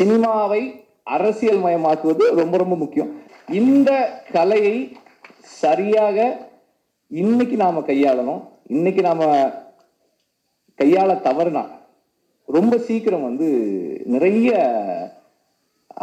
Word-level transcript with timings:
சினிமாவை 0.00 0.60
அரசியல் 1.04 1.62
மயமாக்குவது 1.64 2.24
ரொம்ப 2.40 2.56
ரொம்ப 2.56 2.74
முக்கியம். 2.82 3.10
இந்த 3.60 3.90
கலையை 4.32 4.76
சரியாக 5.62 6.18
இன்னைக்கு 7.08 7.56
நாம 7.56 7.80
கையாளணும். 7.80 8.42
இன்னைக்கு 8.66 9.02
நாம 9.02 9.26
கையாள 10.78 11.10
தவறுனா 11.26 11.64
ரொம்ப 12.56 12.74
சீக்கிரம் 12.86 13.26
வந்து 13.28 13.48
நிறைய 14.14 14.50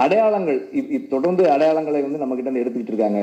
அடையாளங்கள் 0.04 0.60
இப் 0.98 1.10
தொடர்ந்து 1.10 1.44
அடையாளங்களை 1.54 2.02
வந்து 2.06 2.22
நம்ம 2.24 2.36
கிட்ட 2.36 2.60
எடுத்துக்கிட்டு 2.64 2.94
இருக்காங்க. 2.94 3.22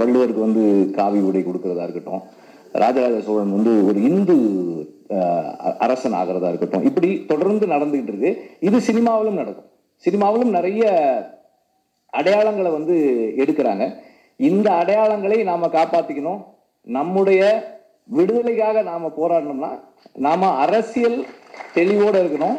வள்ளுவருக்கு 0.00 0.46
வந்து 0.46 0.64
காவி 0.98 1.20
உடை 1.28 1.42
கொடுக்கறதா 1.42 1.86
இருக்கட்டும். 1.86 2.22
ராஜராஜ 2.82 3.18
சோழன் 3.26 3.56
வந்து 3.56 3.72
ஒரு 3.86 3.98
இந்து 4.10 4.36
அரசன் 5.78 6.12
ஆகிறதா 6.12 6.48
இருக்கட்டும். 6.48 6.84
இப்படி 6.84 7.24
தொடர்ந்து 7.24 7.66
நடந்துகிட்டு 7.66 8.10
இருக்கு 8.12 8.50
இது 8.60 8.78
சினிமாவிலும் 8.78 9.40
நடக்கும். 9.40 9.70
சினிமாவிலும் 10.04 10.54
நிறைய 10.56 10.84
அடையாளங்களை 12.12 12.70
வந்து 12.72 12.96
எடுக்கிறாங்க. 13.36 13.94
இந்த 14.36 14.70
அடையாளங்களை 14.70 15.42
நாம 15.42 15.66
காப்பாத்திக்கணும். 15.66 16.44
நம்முடைய 16.82 17.42
விடுதலைக்காக 18.04 18.82
நாம 18.82 19.12
போராடணும்னா 19.20 19.80
நாம 20.12 20.50
அரசியல் 20.50 21.26
தெளிவோட 21.74 22.16
இருக்கணும். 22.24 22.58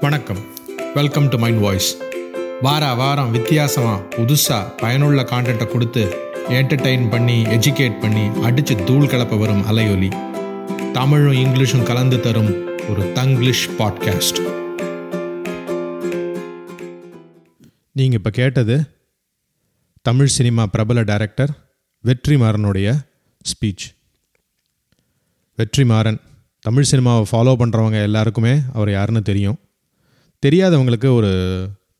வணக்கம். 0.00 0.38
வெல்கம் 0.94 1.28
டு 1.28 1.38
மைண்ட் 1.38 1.60
வாய்ஸ் 1.60 1.98
வார 2.62 2.94
வாரம் 2.94 3.30
வித்தியாசமாக 3.30 4.02
புதுசாக 4.16 4.64
பயனுள்ள 4.76 5.22
கான்டென்ட்டை 5.22 5.72
கொடுத்து 5.72 6.23
என்டர்டெயின் 6.48 7.10
பண்ணி 7.10 7.42
எஜுகேட் 7.42 8.00
பண்ணி 8.00 8.42
அடித்து 8.42 8.84
தூள் 8.84 9.06
கலப்ப 9.06 9.38
வரும் 9.38 9.62
அலையொலி. 9.66 10.10
தமிழும் 10.92 11.32
இங்கிலீஷும் 11.32 11.82
கலந்து 11.82 12.20
தரும் 12.20 12.50
ஒரு 12.88 13.12
தங்கிலீஷ் 13.12 13.70
பாட்காஸ்ட் 13.70 14.40
நீங்கள் 17.92 18.18
இப்போ 18.18 18.30
கேட்டது 18.30 18.76
தமிழ் 20.02 20.26
சினிமா 20.26 20.66
பிரபல 20.66 21.02
டைரக்டர் 21.02 21.50
வெற்றிமாறனுடைய 22.04 22.98
ஸ்பீச் 23.50 23.86
வெற்றிமாறன். 25.58 26.20
தமிழ் 26.60 26.86
சினிமாவை 26.90 27.24
ஃபாலோ 27.32 27.54
பண்ணுறவங்க 27.58 28.02
எல்லாருக்குமே 28.02 28.58
அவர் 28.72 28.90
யாருன்னு 28.90 29.22
தெரியும். 29.22 29.58
தெரியாதவங்களுக்கு 30.46 31.14
ஒரு 31.14 31.32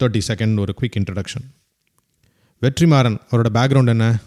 தேர்ட்டி 0.02 0.20
செகண்ட் 0.28 0.60
ஒரு 0.60 0.74
குவிக் 0.80 0.96
இன்ட்ரடக்ஷன் 0.98 1.46
வெற்றிமாறன் 2.62 3.16
அவரோட 3.30 3.46
பேக்ரவுண்ட் 3.54 3.86
என்ன? 3.86 4.18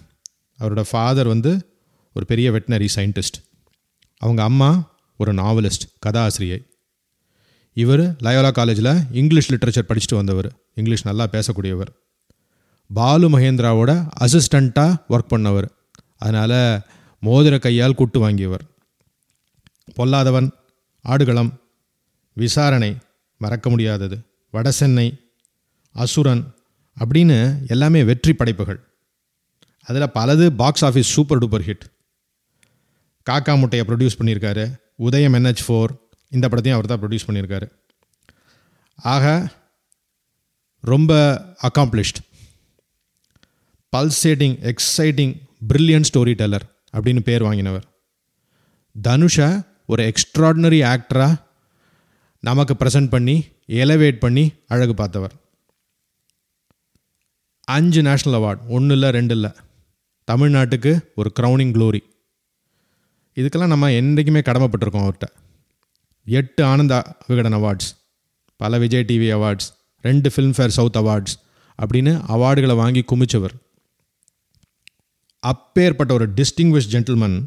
அவரோட 0.60 0.84
ஃபாதர் 0.92 1.28
வந்து 1.28 1.78
ஒரு 2.14 2.26
பெரிய 2.26 2.52
வெட்டினரி 2.52 2.88
சயின்டிஸ்ட் 2.96 3.40
அவங்க 4.18 4.44
அம்மா 4.44 4.96
ஒரு 5.18 5.34
நாவலிஸ்ட் 5.34 5.86
கதாசிரியை. 6.06 6.66
இவர் 7.74 8.16
லயோலா 8.16 8.52
காலேஜில் 8.52 9.02
இங்கிலீஷ் 9.12 9.54
லிட்ரேச்சர் 9.54 9.88
படிச்சுட்டு 9.88 10.16
வந்தவர். 10.16 10.56
இங்கிலீஷ் 10.74 11.06
நல்லா 11.06 11.28
பேசக்கூடியவர். 11.32 11.88
பாலு 12.94 13.40
மகேந்திராவோட 13.40 14.10
அசிஸ்டண்ட்டாக 14.20 14.98
ஒர்க் 15.10 15.32
பண்ணவர். 15.36 15.70
அதனால் 16.18 16.82
மோதிர 17.22 17.60
கையால் 17.60 17.96
கூட்டு 17.96 18.30
வாங்கியவர். 18.30 18.62
பொல்லாதவன் 19.96 20.52
ஆடுகளம் 21.02 21.60
விசாரணை 22.34 22.98
மறக்க 23.38 23.70
முடியாதது 23.70 24.18
வடசென்னை 24.54 25.20
அசுரன் 25.92 26.56
அப்படின்னு 26.98 27.68
எல்லாமே 27.68 28.04
வெற்றி 28.04 28.34
படைப்புகள். 28.34 28.87
அதில் 29.90 30.14
பலது 30.18 30.46
box 30.62 30.86
office 30.88 31.14
super 31.16 31.40
duper 31.42 31.66
hit 31.68 31.86
காக்கா 33.28 33.54
முட்டையை 33.60 33.84
ப்ரொடியூஸ் 33.88 34.18
பண்ணியிருக்காரு. 34.20 34.64
உதயம் 35.08 35.36
என்ஹெச் 35.38 35.64
ஃபோர் 35.68 35.92
இந்த 36.36 36.46
படத்தையும் 36.52 36.78
அவர் 36.78 36.90
தான் 36.92 37.02
ப்ரொடியூஸ் 37.02 37.28
பண்ணியிருக்காரு. 37.28 37.68
ஆக 39.14 39.26
ரொம்ப 40.92 41.12
accomplished 41.68 42.20
pulsating 43.94 44.56
exciting 44.72 45.34
brilliant 45.70 46.10
story 46.10 46.34
teller 46.42 46.66
அப்படின்னு 46.96 47.22
பேர் 47.30 47.46
வாங்கினவர். 47.48 47.86
தனுஷை 48.96 49.50
ஒரு 49.92 50.04
எக்ஸ்ட்ராடினரி 50.12 50.80
ஆக்டராக 50.94 51.36
நமக்கு 52.44 52.74
ப்ரெசென்ட் 52.80 53.14
பண்ணி 53.16 53.36
எலவேட் 53.84 54.20
பண்ணி 54.26 54.44
அழகு 54.74 54.94
பார்த்தவர். 55.02 55.34
அஞ்சு 57.76 58.02
நேஷ்னல் 58.08 58.38
அவார்டு 58.40 58.62
ஒன்று 58.76 58.94
இல்லை 58.98 59.10
ரெண்டு 59.18 59.34
இல்லை 59.38 59.52
தமிழ்நாட்டுக்கு 60.32 60.92
ஒரு 61.16 61.32
க்ரௌனிங் 61.40 61.74
க்ளோரி 61.76 62.00
இதுக்கெல்லாம் 63.36 63.74
நம்ம 63.74 63.92
என்றைக்குமே 63.92 64.40
கடமைப்பட்டிருக்கோம் 64.40 65.04
அவர்கிட்ட. 65.06 65.28
எட்டு 66.26 66.64
ஆனந்தா 66.64 67.00
விகடன் 67.28 67.54
அவார்ட்ஸ் 67.54 67.90
பல 68.56 68.78
விஜய் 68.78 69.06
டிவி 69.08 69.30
அவார்ட்ஸ் 69.38 69.68
ரெண்டு 70.02 70.32
ஃபிலிம்ஃபேர் 70.36 70.76
சவுத் 70.78 70.98
அவார்ட்ஸ் 70.98 71.36
அப்படின்னு 71.80 72.14
அவார்டுகளை 72.36 72.76
வாங்கி 72.76 73.04
குமிச்சவர். 73.12 73.56
அப்பேற்பட்ட 75.40 76.14
ஒரு 76.14 76.28
டிஸ்டிங்விஷ் 76.30 76.92
ஜென்டில்மன் 76.92 77.38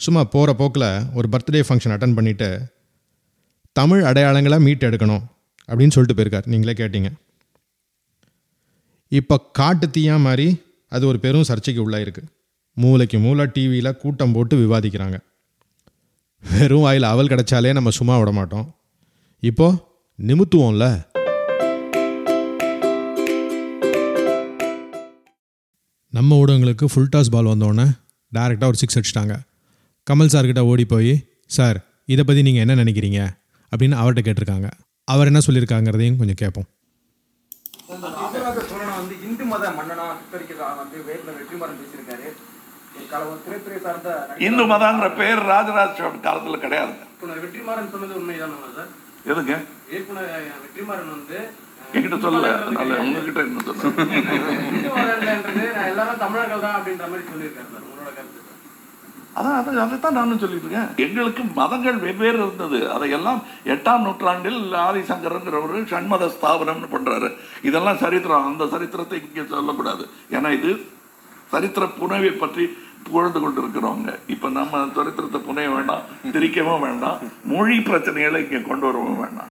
சும்மா 0.00 0.24
போகிற 0.24 0.54
போக்கில் 0.54 0.88
ஒரு 1.14 1.28
பர்த்டே 1.32 1.60
ஃபங்க்ஷன் 1.68 1.94
அட்டன் 1.96 2.16
பண்ணிவிட்டு 2.18 2.48
தமிழ் 3.72 4.02
அடையாளங்களை 4.04 4.60
மீட் 4.60 4.84
எடுக்கணும் 4.84 5.24
அப்படின்னு 5.68 5.94
சொல்லிட்டு 5.96 6.16
போயிருக்கார். 6.18 6.46
நீங்களே 6.46 6.72
கேட்டீங்க. 6.72 7.10
இப்போ 9.08 9.36
காட்டு 9.40 9.86
தீயா 9.86 10.20
மாதிரி 10.20 10.62
அது 10.90 11.06
ஒரு 11.06 11.18
பெரும் 11.18 11.48
சர்ச்சைக்கு 11.48 11.82
உள்ளாயிருக்கு 11.82 12.22
மூளைக்கு 12.74 13.18
மூளை 13.18 13.44
டிவியில் 13.52 13.96
கூட்டம் 13.96 14.32
போட்டு 14.32 14.54
விவாதிக்கிறாங்க. 14.56 15.16
வெறும் 16.52 16.80
வாயில் 16.80 17.02
அவல் 17.02 17.26
கிடைச்சாலே 17.26 17.72
நம்ம 17.72 17.90
சும்மா 17.90 18.18
விட 18.18 18.30
மாட்டோம். 18.32 18.66
இப்போ 19.40 19.66
நிமித்துவோம்ல? 20.18 20.86
நம்ம 26.10 26.44
ஊடகங்களுக்கு 26.44 26.84
ஃபுல் 26.84 27.08
டாஸ் 27.16 27.30
பால் 27.30 27.50
வந்தோடனே 27.52 27.86
டேரெக்டாக 28.34 28.70
ஒரு 28.72 28.76
சிக்ஸ் 28.76 28.98
அடிச்சிட்டாங்க. 28.98 29.36
கமல் 30.10 30.32
சார்கிட்ட 30.34 30.58
ஓடி 30.58 30.84
போய் 30.84 31.12
சார் 31.46 31.78
இதை 32.06 32.24
பற்றி 32.24 32.42
நீங்கள் 32.42 32.68
என்ன 32.68 32.84
நினைக்கிறீங்க? 32.84 33.20
அப்படின்னு 33.72 33.96
அவர்கிட்ட 34.02 34.24
கேட்டிருக்காங்க. 34.28 34.70
அவர் 35.04 35.26
என்ன 35.26 35.40
சொல்லியிருக்காங்கிறதையும் 35.46 36.16
கொஞ்சம் 36.16 36.40
கேட்போம். 36.42 36.68
இந்து 39.70 39.78
மத 39.78 39.88
மன்னனா 39.88 40.04
சித்தரிக்கிறதா 40.20 40.68
வந்து 40.80 40.96
வேலுல 41.08 41.30
வெற்றிமாறன் 41.38 41.80
பேசியிருக்காரு. 41.80 42.28
இந்து 44.46 44.64
மதங்கிற 44.72 45.08
பேர் 45.18 45.40
ராஜராஜ 45.50 45.90
சோழன் 45.98 46.24
காலத்துல 46.26 46.58
கிடையாது. 46.64 46.92
வெற்றிமாறன் 47.44 47.90
சொன்னது 47.92 48.14
உண்மைதானா 48.20 48.70
சார்? 48.78 48.90
எதுங்க? 49.32 49.54
வெற்றிமாறன் 50.64 51.12
வந்து 51.16 51.38
என்கிட்ட 51.94 52.16
சொல்லல. 52.24 52.48
அதனால 52.60 52.98
உங்ககிட்ட 53.04 53.40
என்ன 53.46 53.62
சொல்ல 53.66 53.82
எல்லாரும் 55.92 56.22
தமிழர்கள் 56.24 56.64
தான் 56.66 56.76
அப்படின்ற 56.78 57.04
மாதிரி 57.12 57.24
சொல்லியிருக்காரு 57.30 57.68
சார் 57.74 57.86
உங்களோட 57.88 58.10
கருத்து. 58.18 58.49
அதான் 59.38 59.56
அதை 59.58 59.72
அதைத்தான் 59.84 60.16
நானும் 60.18 60.40
சொல்லிட்டு 60.42 60.66
இருக்கேன். 60.66 60.90
எங்களுக்கு 61.04 61.42
மதங்கள் 61.58 61.98
வெவ்வேறு 62.04 62.38
இருந்தது. 62.44 62.78
அதையெல்லாம் 62.94 63.40
எட்டாம் 63.74 64.04
நூற்றாண்டில் 64.06 64.60
ஆதிசங்கரங்கிறவர் 64.86 65.90
சண்மத 65.92 66.30
ஸ்தாபனம்னு 66.36 66.88
பண்றாரு. 66.94 67.28
இதெல்லாம் 67.68 68.00
சரித்திரம். 68.04 68.48
அந்த 68.50 68.66
சரித்திரத்தை 68.74 69.18
இங்கே 69.26 69.44
சொல்லக்கூடாது. 69.56 70.06
ஏன்னா 70.36 70.50
இது 70.58 70.72
சரித்திர 71.52 71.84
புனைவை 72.00 72.32
பற்றி 72.42 72.64
புகழ்ந்து 73.06 73.38
கொண்டு 73.42 73.60
இருக்கிறவங்க 73.62 74.10
இப்ப 74.34 74.48
நம்ம 74.56 74.80
சரித்திரத்தை 74.96 75.38
புனைய 75.46 75.68
வேண்டாம் 75.76 76.02
திரிக்கவும் 76.34 76.84
வேண்டாம் 76.86 77.20
மொழி 77.52 77.76
பிரச்சனைகளை 77.86 78.40
இங்கே 78.44 78.60
கொண்டு 78.70 78.86
வரவும் 78.86 79.20
வேண்டாம். 79.22 79.48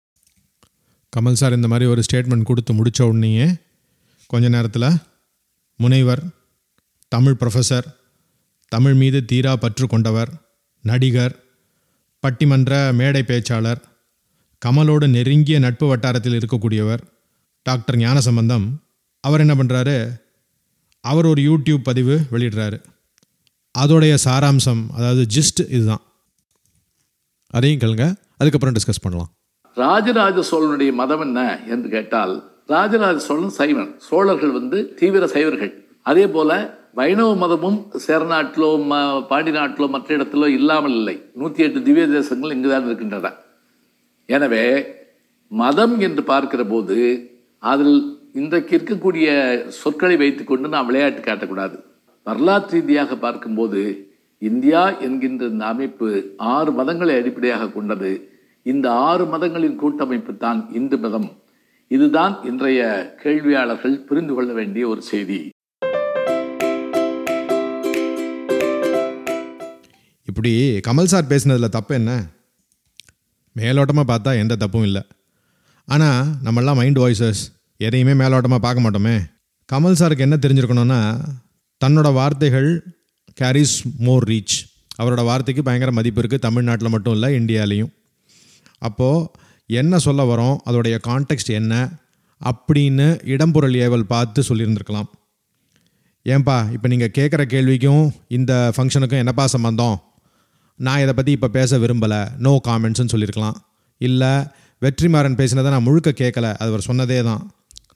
கமல் 1.14 1.40
சார் 1.42 1.58
இந்த 1.60 1.68
மாதிரி 1.74 1.86
ஒரு 1.94 2.02
ஸ்டேட்மெண்ட் 2.08 2.50
கொடுத்து 2.50 2.72
முடித்த 2.80 3.08
உடனேயே 3.12 3.48
கொஞ்ச 4.34 4.46
நேரத்தில் 4.56 4.90
முனைவர் 5.84 6.24
தமிழ் 7.16 7.40
ப்ரொஃபஸர் 7.42 7.88
தமிழ் 8.72 8.94
மீது 8.94 9.26
தீரா 9.26 9.56
பற்று 9.56 9.88
கொண்டவர் 9.88 10.30
நடிகர் 10.82 11.36
பட்டிமன்ற 12.24 12.94
மேடை 12.94 13.24
பேச்சாளர் 13.28 13.82
கமலோடு 14.66 15.10
நெருங்கிய 15.10 15.60
நட்பு 15.60 15.88
வட்டாரத்தில் 15.88 16.38
இருக்கக்கூடியவர் 16.38 17.00
டாக்டர் 17.62 17.96
ஞானசம்பந்தம். 17.96 18.66
அவர் 19.20 19.40
என்ன 19.40 19.56
பண்ணுறாரு 19.56 20.10
அவர் 21.00 21.26
ஒரு 21.26 21.42
யூடியூப் 21.42 21.84
பதிவு 21.84 22.20
வெளியிடுறாரு. 22.32 22.82
அதோடைய 23.80 24.18
சாராம்சம் 24.26 24.90
அதாவது 24.94 25.26
ஜிஸ்ட் 25.36 25.62
இதுதான். 25.70 26.02
அதையும் 27.48 27.80
கேளுங்க. 27.80 28.16
அதுக்கப்புறம் 28.38 28.76
டிஸ்கஸ் 28.76 29.02
பண்ணலாம். 29.02 29.30
ராஜராஜ 29.74 30.44
சோழனுடைய 30.52 30.94
மதம் 30.94 31.22
என்ன 31.22 31.60
என்று 31.68 31.90
கேட்டால் 31.90 32.64
ராஜராஜ 32.68 33.20
சோழன் 33.20 33.50
சைவன். 33.50 34.00
சோழர்கள் 34.00 34.52
வந்து 34.52 34.94
தீவிர 34.94 35.28
சைவர்கள். 35.28 35.74
அதே 36.04 36.28
போல 36.28 36.77
வைணவ 36.96 37.32
மதமும் 37.42 37.80
சேரநாட்டிலோ 38.06 38.70
ம 38.90 39.00
பாண்டி 39.30 39.52
நாட்டிலோ 39.58 39.88
மற்ற 39.96 40.16
இடத்திலோ 40.18 40.48
இல்லாமல் 40.58 40.96
இல்லை. 41.00 41.16
நூற்றி 41.40 41.64
எட்டு 41.66 41.80
திவ்ய 41.88 42.06
தேசங்கள் 42.16 42.54
இங்குதான் 42.56 42.88
இருக்கின்றன. 42.88 43.32
எனவே 44.30 44.64
மதம் 45.52 45.96
என்று 46.08 46.24
பார்க்கிற 46.32 46.62
போது 46.72 46.98
அதில் 47.72 47.98
இன்றைக்கு 48.40 48.74
இருக்கக்கூடிய 48.78 49.28
சொற்களை 49.82 50.16
வைத்துக்கொண்டு 50.22 50.68
நாம் 50.74 50.88
விளையாட்டு 50.90 51.22
காட்டக்கூடாது. 51.28 51.78
வரலாற்று 52.26 52.74
ரீதியாக 52.76 53.16
பார்க்கும்போது 53.26 53.82
இந்தியா 54.42 54.82
என்கின்ற 55.06 55.46
இந்த 55.54 55.66
அமைப்பு 55.74 56.08
ஆறு 56.56 56.72
மதங்களை 56.80 57.14
அடிப்படையாக 57.20 57.70
கொண்டது. 57.76 58.12
இந்த 58.66 58.88
ஆறு 59.10 59.26
மதங்களின் 59.34 59.78
கூட்டமைப்பு 59.84 60.34
தான் 60.46 60.60
இந்து 60.80 60.98
மதம். 61.06 61.30
இதுதான் 61.92 62.34
இன்றைய 62.50 62.82
கேள்வியாளர்கள் 63.22 63.96
புரிந்து 64.10 64.34
கொள்ள 64.34 64.52
வேண்டிய 64.60 64.86
ஒரு 64.94 65.02
செய்தி. 65.12 65.40
இப்படி 70.38 70.58
கமல் 70.86 71.10
சார் 71.12 71.30
பேசினதில் 71.30 71.76
தப்பு 71.76 71.94
என்ன? 72.00 72.12
மேலோட்டமாக 73.60 74.06
பார்த்தா 74.10 74.32
எந்த 74.42 74.56
தப்பும் 74.64 74.84
இல்லை. 74.88 75.02
ஆனால் 75.88 76.28
நம்மளாம் 76.46 76.78
மைண்ட் 76.80 77.00
வாய்ஸஸ் 77.04 77.42
எதையுமே 77.78 78.14
மேலோட்டமாக 78.22 78.62
பார்க்க 78.66 78.84
மாட்டோமே. 78.86 79.16
கமல் 79.72 79.98
சாருக்கு 80.00 80.26
என்ன 80.26 80.38
தெரிஞ்சிருக்கணும்னா 80.44 81.00
தன்னோட 81.82 82.14
வார்த்தைகள் 82.20 82.70
கேரிஸ் 83.42 83.76
மோர் 84.08 84.26
ரீச் 84.32 84.58
அவரோட 85.02 85.24
வார்த்தைக்கு 85.30 85.64
பயங்கர 85.68 85.92
மதிப்பு 86.00 86.22
இருக்குது 86.22 86.46
தமிழ்நாட்டில் 86.48 86.94
மட்டும் 86.96 87.16
இல்லை 87.18 87.30
இந்தியாலேயும். 87.40 87.92
அப்போது 88.88 89.28
என்ன 89.82 90.00
சொல்ல 90.08 90.24
வரோம்? 90.36 90.58
அதோடைய 90.70 90.98
கான்டெக்ட் 91.10 91.54
என்ன? 91.62 91.74
அப்படின்னு 92.42 93.08
இடம்பொருள் 93.34 93.78
ஏவல் 93.86 94.12
பார்த்து 94.16 94.44
சொல்லியிருந்திருக்கலாம். 94.50 95.10
ஏன்பா 96.26 96.58
இப்போ 96.76 96.88
நீங்கள் 96.94 97.16
கேட்குற 97.20 97.44
கேள்விக்கும் 97.56 98.06
இந்த 98.40 98.54
ஃபங்க்ஷனுக்கும் 98.78 99.24
என்னப்பா 99.24 99.48
சம்பந்தம்? 99.56 99.98
நான் 100.86 101.02
இதை 101.04 101.14
பற்றி 101.18 101.32
இப்போ 101.38 101.50
பேச 101.58 101.78
விரும்பலை 101.84 102.20
நோ 102.46 102.52
காமெண்ட்ஸ்னு 102.68 103.12
சொல்லியிருக்கலாம் 103.14 103.58
இல்லை 104.02 104.32
வெற்றிமாறன் 104.82 105.38
பேசினதை 105.40 105.70
நான் 105.76 105.86
முழுக்க 105.88 106.10
கேட்கல 106.20 106.48
அது 106.60 106.70
அவர் 106.72 106.88
சொன்னதே 106.88 107.18
தான். 107.28 107.44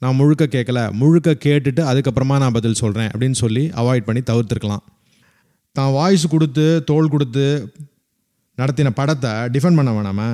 நான் 0.02 0.16
முழுக்க 0.20 0.44
கேட்கல 0.54 0.80
முழுக்க 1.00 1.34
கேட்டுட்டு 1.44 1.82
அதுக்கப்புறமா 1.90 2.36
நான் 2.42 2.56
பதில் 2.56 2.80
சொல்கிறேன் 2.80 3.10
அப்படின்னு 3.12 3.38
சொல்லி 3.42 3.62
அவாய்ட் 3.80 4.06
பண்ணி 4.08 4.22
தவிர்த்துருக்கலாம். 4.30 4.82
தான் 5.76 5.92
வாய்ஸ் 5.96 6.24
கொடுத்து 6.34 6.64
தோல் 6.88 7.12
கொடுத்து 7.12 7.44
நடத்தின 8.58 8.92
படத்தை 9.00 9.30
டிஃபெண்ட் 9.54 9.78
பண்ண 9.80 9.90
வேணாமா? 9.98 10.28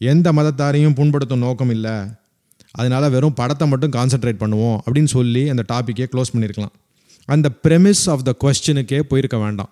எந்த 0.00 0.32
மதத்தாரையும் 0.38 0.96
புண்படுத்தும் 0.98 1.44
நோக்கம் 1.46 1.72
இல்லை. 1.76 1.96
அதனால் 2.80 3.12
வெறும் 3.14 3.38
படத்தை 3.40 3.66
மட்டும் 3.72 3.94
கான்சென்ட்ரேட் 3.98 4.42
பண்ணுவோம் 4.42 4.76
அப்படின்னு 4.84 5.10
சொல்லி 5.16 5.42
அந்த 5.52 5.62
டாப்பிக்கே 5.72 6.08
க்ளோஸ் 6.14 6.32
பண்ணியிருக்கலாம் 6.32 6.74
அந்த 7.34 7.48
ப்ரெமிஸ் 7.64 8.04
ஆஃப் 8.14 8.26
த 8.28 8.32
கொஸ்டினுக்கே 8.42 8.98
போயிருக்க 9.10 9.36
வேண்டாம். 9.44 9.70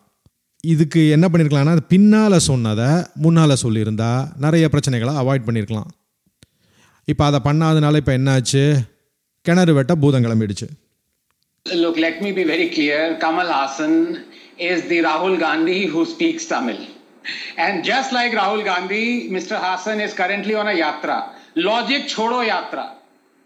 இதுக்கு 0.73 1.01
என்ன 1.09 1.27
பண்ணியிருக்கலாம்னா 1.29 1.85
பின்னால் 1.93 2.45
சொன்னதை 2.49 2.89
முன்னால் 3.17 3.63
சொல்லியிருந்தா 3.65 4.11
நிறைய 4.45 4.69
பிரச்சனைகளை 4.69 5.15
அவாய்ட் 5.23 5.47
பண்ணியிருக்கலாம் 5.47 5.91
இப்போ 7.09 7.25
அதை 7.25 7.41
பண்ணாதனால 7.41 7.97
இப்போ 7.97 8.13
என்னாச்சு 8.13 8.65
கிணறு 9.43 9.75
வெட்ட 9.81 9.95
பூதம் 9.95 10.27
கிளம்பிடுச்சு 10.27 10.69
Look, 11.67 11.97
let 11.97 12.21
me 12.21 12.33
be 12.33 12.45
very 12.45 12.69
clear. 12.69 13.17
Kamal 13.19 13.47
Hassan 13.49 14.25
is 14.59 14.87
the 14.87 14.99
Rahul 14.99 15.39
Gandhi 15.39 15.87
who 15.87 16.05
speaks 16.05 16.45
Tamil. 16.45 16.81
And 17.57 17.83
just 17.83 18.13
like 18.13 18.33
Rahul 18.33 18.63
Gandhi, 18.65 19.31
Mr. 19.31 19.57
Hassan 19.57 20.01
is 20.01 20.13
currently 20.13 20.55
on 20.55 20.69
a 20.69 20.73
yatra. 20.73 21.17
Logic 21.57 22.03
chodo 22.07 22.47
yatra. 22.47 22.85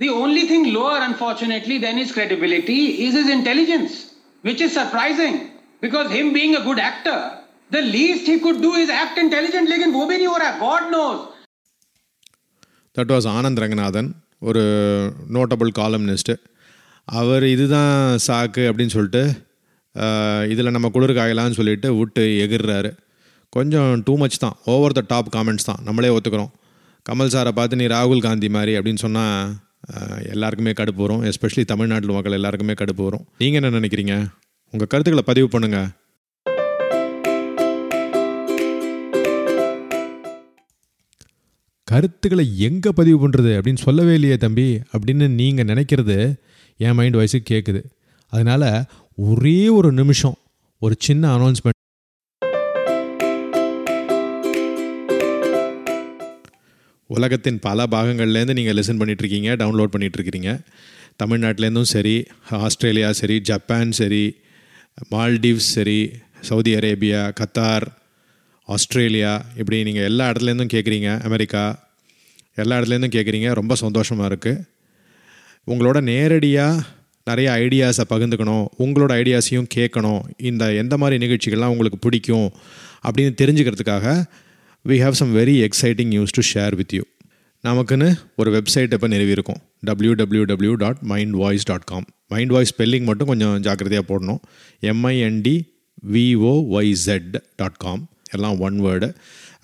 The 0.00 0.09
only 0.09 0.49
thing 0.49 0.73
lower, 0.73 0.99
unfortunately, 1.00 1.79
than 1.79 1.97
his 1.97 2.11
credibility 2.11 3.05
is 3.06 3.15
his 3.15 3.29
intelligence, 3.29 4.15
which 4.44 4.61
is 4.61 4.73
surprising. 4.73 5.47
Because 5.81 6.09
him 6.09 6.27
being 6.33 6.56
a 6.56 6.63
good 6.63 6.80
actor, 6.81 7.18
the 7.71 7.81
least 7.88 8.25
he 8.25 8.35
could 8.39 8.59
do 8.62 8.74
is 8.75 8.89
act 8.95 9.18
intelligent. 9.18 9.68
लेकिन 9.68 9.91
वो 9.91 10.03
भी 10.06 10.18
नहीं 10.18 10.27
हो 10.27 10.38
रहा 10.38 10.51
God 10.62 10.83
knows. 10.94 11.19
That 12.95 13.12
was 13.13 13.27
Anand 13.30 13.62
Ranganathan 13.62 14.09
ஒரு 14.41 14.63
notable 15.35 15.69
காலம்னிஸ்ட்டு 15.77 16.33
அவர் 17.07 17.44
இதுதான் 17.53 17.95
சாக்கு 18.25 18.63
அப்படின்னு 18.69 18.94
சொல்லிட்டு 18.95 19.24
இதில் 20.51 20.75
நம்ம 20.75 20.89
குளிர் 20.89 21.13
காயலாம்னு 21.18 21.57
சொல்லிட்டு 21.59 21.89
விட்டு 21.97 22.24
எகிர்றாரு 22.44 22.91
கொஞ்சம் 23.53 24.03
டூ 24.07 24.13
மச் 24.21 24.38
தான் 24.44 24.56
ஓவர் 24.74 24.95
த 24.97 25.01
டாப் 25.09 25.31
காமெண்ட்ஸ் 25.35 25.68
தான் 25.69 25.81
நம்மளே 25.88 26.13
ஒத்துக்கிறோம் 26.18 26.51
கமல் 27.06 27.33
சாரை 27.33 27.51
பார்த்து 27.57 27.80
நீ 27.81 27.88
ராகுல் 27.95 28.25
காந்தி 28.27 28.50
மாதிரி 28.57 28.74
அப்படின்னு 28.77 29.03
சொன்னால் 29.06 29.41
எல்லாருக்குமே 30.33 30.74
கடுப்பு 30.80 31.01
வரும் 31.06 31.24
எஸ்பெஷலி 31.30 31.65
தமிழ்நாட்டில் 31.71 32.15
மக்கள் 32.18 32.38
எல்லாருக்குமே 32.39 32.75
கடுப்பு 32.81 33.03
வரும் 33.07 33.25
நீங்கள் 33.41 33.59
என்ன 33.62 33.80
நினைக்கிறீங்க 33.80 34.15
உங்கள் 34.73 34.91
கருத்துக்களை 34.93 35.23
பதிவு 35.26 35.49
பண்ணுங்கள் 35.49 35.88
கருத்துக்களை 41.88 42.44
எங்கே 42.59 42.91
பதிவு 42.91 43.19
பண்ணுறது 43.23 43.53
அப்படின்னு 43.59 43.85
சொல்லவே 43.85 44.15
இல்லையே 44.15 44.37
தம்பி 44.37 44.69
அப்படின்னு 44.93 45.26
நீங்கள் 45.35 45.69
நினைக்கிறது 45.69 46.17
என் 46.81 46.94
மைண்ட் 46.94 47.17
வாய்ஸுக்கு 47.17 47.50
கேட்குது 47.53 47.81
அதனால் 48.32 48.69
ஒரே 49.19 49.59
ஒரு 49.70 49.91
நிமிஷம் 49.93 50.37
ஒரு 50.82 50.94
சின்ன 50.99 51.25
அனௌன்ஸ்மெண்ட் 51.37 51.76
உலகத்தின் 57.11 57.59
பல 57.59 57.87
பாகங்கள்லேருந்து 57.87 58.55
நீங்கள் 58.55 58.76
லிசன் 58.76 59.00
பண்ணிகிட்ருக்கீங்க 59.00 59.53
டவுன்லோட் 59.56 59.94
பண்ணிகிட்ருக்கிறீங்க 59.94 60.50
தமிழ்நாட்டிலேருந்தும் 61.17 61.93
சரி 61.93 62.17
ஆஸ்திரேலியா 62.59 63.11
சரி 63.12 63.37
ஜப்பான் 63.43 63.93
சரி 63.93 64.25
மால்டீவ்ஸ் 65.12 65.70
சரி 65.74 66.00
சவுதி 66.40 66.72
அரேபியா 66.76 67.20
கத்தார் 67.40 67.86
ஆஸ்திரேலியா 68.68 69.32
இப்படி 69.56 69.82
நீங்கள் 69.82 70.04
எல்லா 70.04 70.24
இடத்துலேருந்தும் 70.30 70.74
கேட்குறீங்க 70.74 71.10
அமெரிக்கா 71.22 71.62
எல்லா 72.54 72.76
இடத்துலேருந்தும் 72.76 73.16
கேட்குறீங்க 73.16 73.52
ரொம்ப 73.52 73.74
சந்தோஷமாக 73.74 74.28
இருக்குது 74.30 74.64
உங்களோட 75.66 75.98
நேரடியாக 76.02 76.84
நிறைய 77.26 77.48
ஐடியாஸை 77.58 78.04
பகிர்ந்துக்கணும் 78.10 78.66
உங்களோட 78.78 79.12
ஐடியாஸையும் 79.14 79.70
கேட்கணும் 79.74 80.20
இந்த 80.42 80.64
எந்த 80.72 80.96
மாதிரி 80.96 81.16
நிகழ்ச்சிகள்லாம் 81.26 81.68
உங்களுக்கு 81.68 81.98
பிடிக்கும் 81.98 82.48
அப்படின்னு 83.04 83.34
தெரிஞ்சுக்கிறதுக்காக 83.42 84.06
we 84.84 84.98
have 85.02 85.12
some 85.12 85.32
very 85.36 85.56
exciting 85.68 86.08
news 86.08 86.34
to 86.34 86.42
share 86.52 86.74
with 86.74 86.94
you 86.94 87.04
நமக்குன்னு 87.66 88.08
ஒரு 88.40 88.50
வெப்சைட் 88.56 88.93
இப்போ 88.96 89.08
நிறுவியிருக்கோம்? 89.12 89.60
W 89.88 90.12
W 90.20 90.43
W 90.50 90.75
dot 90.82 91.00
mind 91.12 91.34
voice 91.40 91.64
dot 91.70 91.87
com 91.90 92.06
mind 92.32 92.52
voice 92.55 92.72
spelling 92.75 93.06
மட்டும் 93.08 93.31
கொஞ்சம் 93.31 93.56
ஜாக்கிரதையாக 93.66 94.05
போடணும் 94.10 94.38
எம்ஐஎன்டி 94.93 95.55
விஓஒய்செட் 96.14 97.34
டாட் 97.60 97.78
காம் 97.84 98.02
எல்லாம் 98.37 98.56
ஒன் 98.66 98.76
வேர்டு 98.84 99.08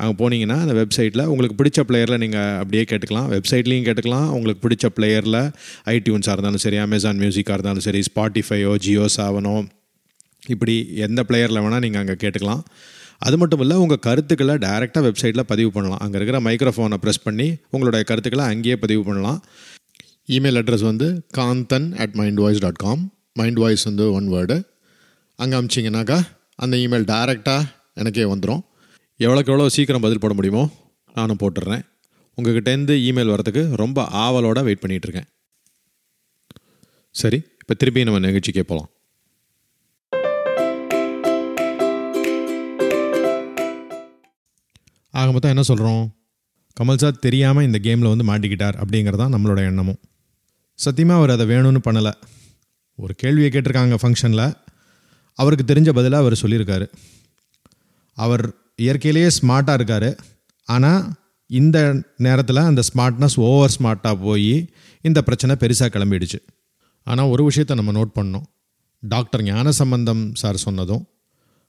அங்கே 0.03 0.15
போனீங்கன்னா 0.21 0.57
அந்த 0.65 0.75
வெப்சைட்டில் 0.81 1.23
உங்களுக்கு 1.33 1.57
பிடிச்ச 1.61 1.81
பிளேயரில் 1.89 2.21
நீங்கள் 2.25 2.57
அப்படியே 2.63 2.85
கேட்டுக்கலாம். 2.91 3.29
வெப்சைட்லேயும் 3.35 3.87
கேட்டுக்கலாம். 3.89 4.29
உங்களுக்கு 4.37 4.63
பிடிச்ச 4.67 4.89
பிளேயரில் 4.97 5.41
ஐடியூன்ஸாக 5.95 6.35
இருந்தாலும் 6.37 6.65
சரி 6.65 6.81
அமேசான் 6.87 7.21
மியூசிக்காக 7.23 7.57
இருந்தாலும் 7.59 7.87
சரி 7.89 8.03
ஸ்பாட்டிஃபையோ 8.11 8.73
ஜியோ 8.87 9.07
சாவனோ 9.17 9.55
இப்படி 10.55 10.75
எந்த 11.07 11.21
பிளேயரில் 11.29 11.63
வேணால் 11.65 11.85
நீங்கள் 11.87 12.03
அங்கே 12.05 12.17
கேட்டுக்கலாம். 12.25 12.65
அது 13.21 13.37
மட்டும் 13.39 13.63
இல்லை 13.65 13.77
உங்கள் 13.77 14.03
கருத்துக்களை 14.07 14.55
டைரெக்டாக 14.65 15.03
வெப்சைட்டில் 15.07 15.49
பதிவு 15.53 15.71
பண்ணலாம். 15.73 16.01
அங்கே 16.05 16.17
இருக்கிற 16.19 16.39
மைக்ரோஃபோனை 16.47 16.99
ப்ரெஸ் 17.05 17.25
பண்ணி 17.27 17.47
உங்களுடைய 17.71 18.03
கருத்துக்களை 18.11 18.45
அங்கேயே 18.53 18.77
பதிவு 18.85 19.03
பண்ணலாம். 19.09 19.39
இமெயில் 20.29 20.59
அட்ரஸ் 20.61 20.87
வந்து 20.91 21.07
Kanthan 21.39 21.89
at 22.03 22.15
mind 22.21 22.41
voice 22.43 22.63
dot 22.65 22.81
com 22.85 23.03
mind 23.39 23.59
voice 23.59 23.85
வந்து 23.85 24.05
ஒன் 24.13 24.29
வேர்டு 24.35 24.57
அங்கே 25.39 25.57
அமிச்சிங்கனாக்கா 25.61 26.19
அந்த 26.55 26.75
இமெயில் 26.77 27.07
டைரெக்டாக 27.13 27.63
எனக்கே 27.95 28.25
வந்துடும் 28.33 28.63
எவ்வளோக்கு 29.21 29.53
எவ்வளோ 29.53 29.69
சீக்கிரம் 29.69 30.05
பதில் 30.07 30.23
போட 30.23 30.35
முடியுமோ 30.35 30.63
நானும் 31.15 31.41
போட்டுடுறேன் 31.43 31.85
உங்ககிட்டேருந்து 32.39 32.95
இமெயில் 33.09 33.33
வரதுக்கு 33.35 33.63
ரொம்ப 33.83 34.07
ஆவலோட 34.25 34.61
வெயிட் 34.63 34.83
பண்ணிகிட்ருக்கேன் 34.85 35.29
சரி 37.15 37.39
இப்போ 37.61 37.75
திருப்பி 37.75 38.05
நம்ம 38.05 38.19
நிகழ்ச்சிக்கே 38.19 38.63
போகலாம் 38.63 38.91
ஆக 45.15 45.33
மொத்தம் 45.33 45.51
என்ன 45.51 45.63
சொல்கிறோம் 45.63 46.05
கமல் 46.81 46.97
சார் 46.97 47.19
தெரியாமல் 47.19 47.65
இந்த 47.65 47.79
கேமில் 47.83 48.13
வந்து 48.13 48.27
மாட்டிக்கிட்டார் 48.31 48.77
அப்படிங்கிறதான் 48.83 49.33
நம்மளோட 49.35 49.61
எண்ணமும். 49.65 49.99
சத்தியமாக 50.79 51.19
அவர் 51.19 51.31
அதை 51.31 51.45
வேணும்னு 51.47 51.81
பண்ணலை. 51.89 52.13
ஒரு 52.99 53.15
கேள்வியை 53.15 53.51
கேட்டிருக்காங்க 53.51 53.97
ஃபங்க்ஷனில். 54.03 54.47
அவருக்கு 55.39 55.65
தெரிஞ்ச 55.75 55.91
பதிலாக 55.91 56.23
அவர் 56.25 56.41
சொல்லியிருக்காரு. 56.43 56.87
அவர் 58.17 58.45
இயற்கையிலேயே 58.77 59.29
ஸ்மார்ட்டாக 59.39 59.73
இருக்கார். 59.73 60.11
ஆனால் 60.69 61.03
இந்த 61.51 61.79
நேரத்தில் 62.17 62.69
அந்த 62.71 62.83
ஸ்மார்ட்னஸ் 62.95 63.37
ஓவர் 63.41 63.75
ஸ்மார்ட்டாக 63.79 64.17
போய் 64.23 64.55
இந்த 65.05 65.23
பிரச்சனை 65.23 65.57
பெருசாக 65.61 65.91
கிளம்பிடுச்சு. 65.95 66.39
ஆனால் 67.07 67.29
ஒரு 67.29 67.45
விஷயத்தை 67.45 67.77
நம்ம 67.77 67.93
நோட் 67.93 68.17
பண்ணோம். 68.19 68.47
டாக்டர் 69.03 69.43
ஞானசம்பந்தம் 69.43 70.25
சார் 70.33 70.57
சொன்னதும் 70.57 71.03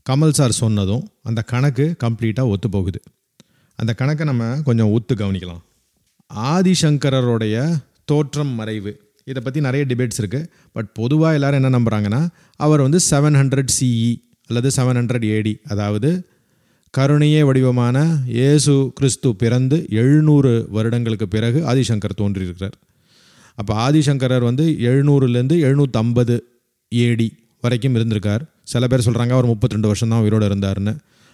கமல் 0.06 0.38
சார் 0.40 0.52
சொன்னதும் 0.52 1.04
அந்த 1.24 1.42
கணக்கு 1.42 1.86
கம்ப்ளீட்டாக 2.04 2.48
ஒத்து 2.48 2.70
போகுது 2.70 3.00
அந்த 3.80 3.94
கணக்கை 3.94 4.26
நம்ம 4.26 4.44
கொஞ்சம் 4.64 4.92
ஒத்து 4.92 5.16
கவனிக்கலாம். 5.16 5.64
ஆதிசங்கரருடைய 6.54 7.56
தோற்றம் 8.06 8.54
மறைவு. 8.60 8.92
இதை 9.24 9.42
பற்றி 9.44 9.60
நிறைய 9.62 9.84
டிபேட்ஸ் 9.90 10.20
இருக்குது 10.22 10.48
பட் 10.72 10.90
பொதுவாக 10.94 11.34
எல்லோரும் 11.34 11.64
என்ன 11.64 11.72
நம்புகிறாங்கன்னா 11.78 12.28
அவர் 12.60 12.82
வந்து 12.82 13.00
செவன் 13.10 13.38
ஹண்ட்ரட் 13.42 13.72
சிஇ 13.80 14.14
அல்லது 14.48 14.70
செவன் 14.76 15.00
ஹண்ட்ரட் 15.00 15.26
ஏடி 15.26 15.54
அதாவது 15.68 16.10
கருணையே 16.94 17.44
வடிவமான 17.44 17.98
இயேசு 18.26 18.92
கிறிஸ்து 18.96 19.36
பிறந்து 19.36 19.86
எழுநூறு 19.90 20.68
வருடங்களுக்கு 20.70 21.28
பிறகு 21.28 21.62
ஆதிசங்கர் 21.72 22.20
தோன்றியிருக்கிறார். 22.22 22.76
அப்போ 23.56 23.92
ஆதிசங்கரர் 23.92 24.44
வந்து 24.44 24.66
எழுநூறுலேருந்து 24.90 25.58
எழுநூற்றம்பது 25.68 26.38
ஏடி 26.90 27.28
வரைக்கும் 27.62 27.96
இருந்திருக்கார். 27.96 28.44
சில 28.64 28.88
பேர் 28.88 29.06
சொல்கிறாங்க 29.06 29.34
அவர் 29.38 29.46
முப்பத்தி 29.46 29.76
ரெண்டு 29.76 29.88
வருஷம் 29.88 30.10
தான் 30.10 30.22
உயிரோடு 30.22 30.48
இருந்தாருன்னு. 30.50 30.94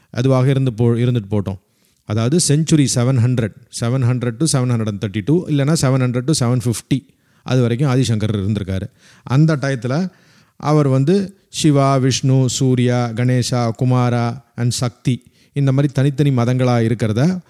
அதுவாக 0.09 0.49
இருந்து 0.49 0.73
போ 0.73 0.85
இருந்துட்டு 1.03 1.31
போட்டோம். 1.31 1.59
அதாவது 2.05 2.37
century 2.47 2.85
seven 2.95 3.19
hundred 3.25 3.57
seven 3.79 4.05
hundred 4.09 4.37
to 4.37 4.45
seven 4.51 4.71
hundred 4.73 4.91
and 4.91 5.03
thirty 5.05 5.21
two 5.25 5.47
இல்லைனா 5.47 5.75
seven 5.81 6.03
hundred 6.05 6.27
to 6.29 6.33
seven 6.39 6.63
fifty 6.65 6.99
அது 7.43 7.61
வரைக்கும் 7.61 7.91
ஆதிசங்கர் 7.93 8.33
இருந்திருக்காரு. 8.39 8.87
அந்த 9.23 9.55
டயத்தில் 9.55 10.11
அவர் 10.55 10.87
வந்து 10.87 11.15
சிவா 11.49 11.95
விஷ்ணு 11.95 12.45
சூர்யா 12.47 13.07
கணேஷா 13.07 13.71
குமாரா 13.81 14.43
அண்ட் 14.55 14.71
சக்தி 14.71 15.23
இந்த 15.53 15.71
மாதிரி 15.71 15.93
தனித்தனி 15.93 16.29
மதங்களாக 16.29 16.87
இருக்கிறத 16.89 17.41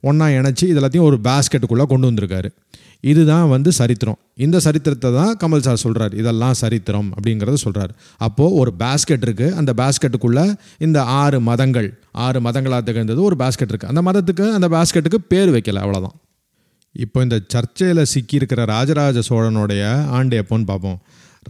ஒன்றா 0.00 0.26
இணைச்சி 0.26 0.64
இது 0.64 0.80
எல்லாத்தையும் 0.80 1.08
ஒரு 1.10 1.18
பேஸ்கெட்டுக்குள்ளே 1.22 1.84
கொண்டு 1.84 2.10
வந்திருக்காரு. 2.10 2.48
இதுதான் 3.04 3.48
வந்து 3.52 3.70
சரித்திரம். 3.78 4.18
இந்த 4.44 4.56
சரித்திரத்தை 4.64 5.10
தான் 5.18 5.32
கமல் 5.42 5.64
சார் 5.66 5.80
சொல்கிறார் 5.82 6.14
இதெல்லாம் 6.20 6.56
சரித்திரம் 6.60 7.08
அப்படிங்கிறத 7.14 7.58
சொல்கிறார் 7.64 7.92
அப்போது 8.26 8.56
ஒரு 8.60 8.70
பேஸ்கெட் 8.82 9.24
இருக்குது 9.26 9.54
அந்த 9.60 9.72
பேஸ்கெட்டுக்குள்ளே 9.80 10.44
இந்த 10.86 10.98
ஆறு 11.20 11.40
மதங்கள் 11.40 11.88
ஆறு 12.26 12.40
மதங்களாக 12.40 12.82
திகழ்ந்தது 12.88 13.22
ஒரு 13.28 13.36
பேஸ்கெட் 13.42 13.72
இருக்குது 13.72 13.92
அந்த 13.94 14.02
மதத்துக்கு 14.08 14.46
அந்த 14.58 14.68
பேஸ்கெட்டுக்கு 14.76 15.20
பேர் 15.32 15.52
வைக்கல 15.56 15.82
அவ்வளோதான் 15.84 16.16
இப்போ 16.94 17.18
இந்த 17.22 17.36
சர்ச்சையில் 17.54 18.02
சிக்கியிருக்கிற 18.12 18.60
ராஜராஜ 18.74 19.18
சோழனுடைய 19.28 19.82
ஆண்டு 20.18 20.36
எப்போன்னு 20.42 20.66
பார்ப்போம். 20.70 20.98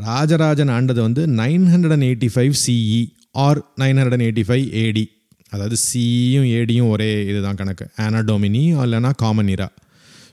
ராஜராஜன் 0.07 0.73
ஆண்டது 0.77 1.01
வந்து 1.01 1.23
nine 1.41 1.67
hundred 1.73 1.95
and 1.97 2.07
eighty 2.09 2.29
five 2.35 2.55
CE 2.65 3.01
or 3.45 3.59
nine 3.83 3.99
hundred 3.99 4.17
and 4.17 4.27
eighty 4.27 4.45
five 4.49 4.67
AD 4.85 5.05
அதாவது 5.53 5.77
சியும் 5.89 6.49
ஏடியும் 6.59 6.91
ஒரே 6.91 7.11
இதுதான் 7.31 7.59
கணக்கு. 7.61 7.87
ஆனடோமினி 8.07 8.63
இல்லைனா 8.85 9.13
common 9.23 9.53
era 9.55 9.69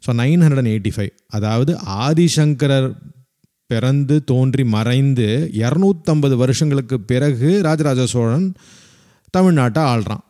so 0.06 0.14
nine 0.22 0.42
hundred 0.44 0.62
and 0.62 0.74
eighty 0.74 0.92
five 0.96 1.14
அதாவது 1.38 1.72
ஆதிசங்கரர் 2.06 2.90
பிறந்து 3.70 4.16
தோன்றி 4.24 4.64
மறைந்து 4.74 5.28
இரநூத்தம்பது 5.62 6.36
வருஷங்களுக்கு 6.42 6.98
பிறகு 7.12 7.50
ராஜராஜ 7.68 8.02
சோழன் 8.14 8.48
தமிழ்நாட்டை 9.38 9.84
ஆள்றான். 9.94 10.24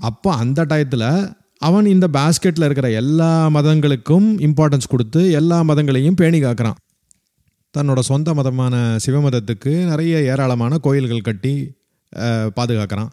அப்போ 0.00 0.30
அந்த 0.42 0.60
டயத்தில் 0.70 1.08
அவன் 1.66 1.86
இந்த 1.92 2.06
பேஸ்கெட்டில் 2.16 2.66
இருக்கிற 2.66 2.88
எல்லா 3.02 3.30
மதங்களுக்கும் 3.56 4.26
இம்பார்ட்டன்ஸ் 4.46 4.90
கொடுத்து 4.94 5.20
எல்லா 5.30 5.58
மதங்களையும் 5.62 6.18
பேணி 6.20 6.40
காக்கிறான். 6.40 6.80
தன்னோட 7.74 8.00
சொந்த 8.10 8.34
மதமான 8.34 8.74
சிவமதத்துக்கு 9.04 9.72
நிறைய 9.92 10.16
ஏராளமான 10.32 10.78
கோயில்கள் 10.86 11.26
கட்டி 11.28 11.54
பாதுகாக்கிறான். 12.58 13.10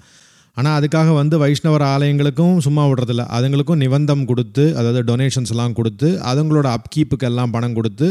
ஆனால் 0.57 0.75
அதுக்காக 0.79 1.13
வந்து 1.19 1.35
வைஷ்ணவர் 1.43 1.85
ஆலயங்களுக்கும் 1.93 2.57
சும்மா 2.65 2.83
விடுறதில்ல. 2.89 3.23
அதுங்களுக்கும் 3.35 3.81
நிபந்தம் 3.83 4.25
கொடுத்து 4.31 4.63
அதாவது 4.79 5.01
டொனேஷன்ஸ் 5.11 5.51
எல்லாம் 5.53 5.75
கொடுத்து 5.79 6.09
அதுங்களோட 6.31 6.67
அப்கீப்புக்கு 6.77 7.27
எல்லாம் 7.31 7.53
பணம் 7.55 7.77
கொடுத்து 7.79 8.07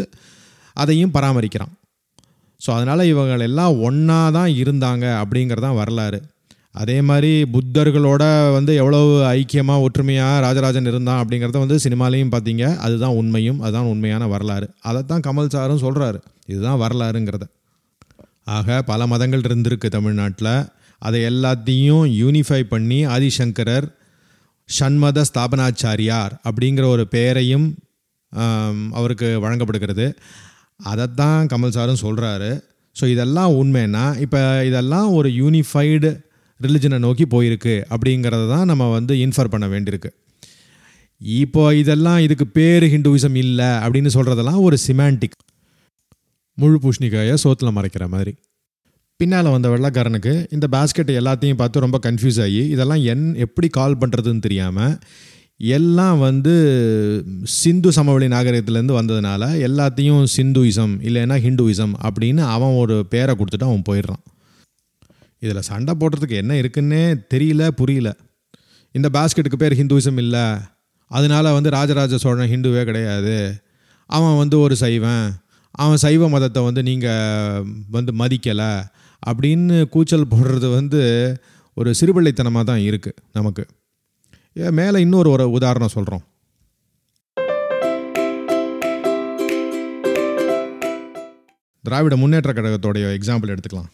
அதையும் 0.76 1.14
பராமரிக்கிறான். 1.16 1.72
ஸோ 2.60 2.70
அதனால் 2.76 3.08
இவங்கள் 3.12 3.46
எல்லாம் 3.48 3.78
ஒன்றா 3.86 4.18
தான் 4.38 4.50
இருந்தாங்க 4.62 5.04
அப்படிங்கிறதான் 5.22 5.78
வரலாறு. 5.80 6.18
அதே 6.80 6.98
மாதிரி 7.08 7.30
புத்தர்களோட 7.54 8.24
வந்து 8.56 8.72
எவ்வளவு 8.82 9.08
ஐக்கியமாக 9.38 9.84
ஒற்றுமையாக 9.86 10.36
ராஜராஜன் 10.40 10.88
இருந்தான் 10.92 11.20
அப்படிங்கிறத 11.22 11.58
வந்து 11.64 11.78
சினிமாலேயும் 11.84 12.34
பார்த்தீங்க. 12.34 12.66
அதுதான் 12.84 13.16
உண்மையும் 13.20 13.58
அதுதான் 13.60 13.90
உண்மையான 13.94 14.26
வரலாறு. 14.26 14.68
அதைத்தான் 14.88 15.24
கமல் 15.26 15.52
சாரும் 15.54 15.82
சொல்கிறாரு 15.86 16.20
இதுதான் 16.46 16.80
வரலாறுங்கிறத. 16.84 17.44
ஆக 18.56 18.82
பல 18.82 19.06
மதங்கள் 19.06 19.44
இருந்திருக்கு 19.48 19.88
தமிழ்நாட்டில். 19.88 20.54
அதை 21.06 21.20
எல்லாத்தையும் 21.30 22.04
யூனிஃபை 22.22 22.60
பண்ணி 22.72 22.98
ஆதிசங்கரர் 23.14 23.86
ஷண்மத 24.68 25.24
ஸ்தாபனாச்சாரியார் 25.28 26.34
அப்படிங்கிற 26.48 26.84
ஒரு 26.94 27.04
பெயரையும் 27.14 27.66
அவருக்கு 28.98 29.28
வழங்கப்படுகிறது. 29.44 30.06
அதைத்தான் 30.90 31.48
கமல் 31.52 31.74
சாரும் 31.76 32.02
சொல்கிறாரு 32.04 32.50
ஸோ 32.96 33.04
இதெல்லாம் 33.14 33.52
உண்மைன்னா 33.60 34.04
இப்போ 34.24 34.40
இதெல்லாம் 34.68 35.08
ஒரு 35.18 35.28
யூனிஃபைடு 35.40 36.10
ரிலிஜனை 36.60 36.98
நோக்கி 37.04 37.24
போயிருக்கு 37.34 37.74
அப்படிங்கிறத 37.92 38.44
தான் 38.54 38.68
நம்ம 38.70 38.84
வந்து 38.96 39.14
இன்ஃபர் 39.24 39.52
பண்ண 39.52 39.66
வேண்டியிருக்கு. 39.74 40.10
இப்போ 41.42 41.64
இதெல்லாம் 41.82 42.20
இதுக்கு 42.26 42.46
பேர் 42.56 42.84
ஹிந்துவிசம் 42.94 43.36
இல்லை 43.44 43.70
அப்படின்னு 43.84 44.10
சொல்கிறதெல்லாம் 44.16 44.60
ஒரு 44.66 44.76
சிமாண்டிக் 44.86 45.36
முழு 46.58 46.78
பூஷ்ணிக்காயை 46.84 47.34
சோத்தில் 47.44 47.76
மறைக்கிற 47.78 48.06
மாதிரி. 48.14 48.32
பின்னால் 49.22 49.48
வந்த 49.54 49.68
வெள்ளக்காரனுக்கு 49.68 50.32
இந்த 50.50 50.66
பேஸ்கெட் 50.72 51.10
எல்லாத்தையும் 51.18 51.58
பார்த்து 51.60 51.82
ரொம்ப 51.84 51.98
கன்ஃபியூஸ் 52.02 52.38
ஆகி 52.42 52.62
இதெல்லாம் 52.68 53.02
என் 53.02 53.26
எப்படி 53.34 53.68
கால் 53.68 53.96
பண்ணுறதுன்னு 53.96 54.38
தெரியாமல் 54.38 54.94
எல்லாம் 55.56 56.18
வந்து 56.18 56.54
சிந்து 57.42 57.92
சமவெளி 57.92 58.26
நாகரிகத்துலேருந்து 58.26 58.96
வந்ததுனால 58.98 59.42
எல்லாத்தையும் 59.68 60.24
சிந்துயிசம் 60.36 60.94
இல்லைன்னா 61.08 61.36
ஹிந்துயிசம் 61.44 61.92
அப்படின்னு 62.06 62.42
அவன் 62.54 62.70
ஒரு 62.70 63.06
பேரை 63.08 63.34
கொடுத்துட்டு 63.34 63.68
அவன் 63.68 63.86
போயிடுறான். 63.90 64.22
இதில் 65.38 65.60
சண்டை 65.60 65.94
போடுறதுக்கு 66.00 66.36
என்ன 66.42 66.54
இருக்குன்னே 66.54 67.02
தெரியல 67.34 67.68
புரியல. 67.68 68.16
இந்த 68.92 69.08
பேஸ்கெட்டுக்கு 69.12 69.56
பேர் 69.58 69.78
ஹிந்துவிசம் 69.82 70.18
இல்லை. 70.18 70.44
அதனால 71.10 71.52
வந்து 71.52 71.70
ராஜராஜ 71.70 72.18
சோழன் 72.18 72.50
ஹிந்துவே 72.50 72.84
கிடையாது. 72.84 73.36
அவன் 74.06 74.36
வந்து 74.36 74.58
ஒரு 74.60 74.76
சைவன். 74.76 75.32
அவன் 75.70 75.96
சைவ 75.96 76.28
மதத்தை 76.28 76.62
வந்து 76.62 76.82
நீங்கள் 76.82 77.62
வந்து 77.90 78.12
மதிக்கலை. 78.12 78.72
அப்படின்னு 79.30 79.88
கூச்சல் 79.88 80.30
போடுறது 80.30 80.74
வந்து 80.74 81.00
ஒரு 81.74 81.94
சிறுபிள்ளைத்தனமாக 82.00 82.64
தான் 82.64 82.84
இருக்குது 82.88 83.20
நமக்கு. 83.32 83.66
ஏன் 84.54 84.74
மேலே 84.74 85.00
இன்னொரு 85.00 85.30
ஒரு 85.30 85.50
உதாரணம் 85.50 85.94
சொல்கிறோம் 85.96 86.24
திராவிட 91.84 92.16
முன்னேற்ற 92.16 92.50
கழகத்தோடைய 92.52 93.06
எக்ஸாம்பிள் 93.16 93.52
எடுத்துக்கலாம். 93.54 93.90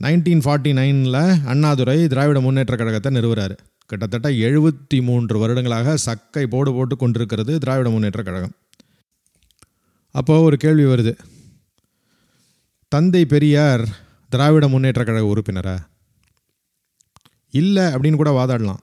நைன்டீன் 0.00 0.42
ஃபார்ட்டி 0.44 0.72
நைனில் 0.78 1.22
அண்ணாதுரை 1.44 1.96
திராவிட 2.08 2.40
முன்னேற்ற 2.40 2.76
கழகத்தை 2.76 3.10
நிறுவுறாரு. 3.16 3.56
கிட்டத்தட்ட 3.86 4.28
எழுபத்தி 4.28 5.02
மூன்று 5.02 5.38
வருடங்களாக 5.38 5.96
சக்கை 5.96 6.46
போடு 6.46 6.72
போட்டு 6.72 6.96
கொண்டிருக்கிறது 6.96 7.58
திராவிட 7.58 7.90
முன்னேற்ற 7.90 8.22
கழகம். 8.22 8.54
அப்போது 10.14 10.42
ஒரு 10.42 10.56
கேள்வி 10.56 10.84
வருது. 10.84 11.12
தந்தை 12.88 13.24
பெரியார் 13.24 13.84
திராவிட 14.34 14.66
முன்னேற்ற 14.72 15.02
கழக 15.08 15.26
உறுப்பினரா? 15.32 15.76
இல்லை 17.60 17.84
அப்படின்னு 17.94 18.20
கூட 18.20 18.30
வாதாடலாம். 18.38 18.80